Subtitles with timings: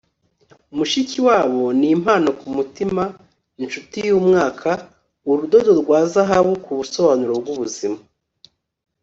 [0.75, 3.03] mushikiwabo ni impano kumutima.
[3.63, 4.71] inshuti yumwuka.
[5.29, 7.97] urudodo rwa zahabu ku busobanuro bw'ubuzima